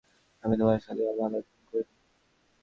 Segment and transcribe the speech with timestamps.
[0.43, 1.95] আমি তোমার সাথে ভালো আচরণ করি নি?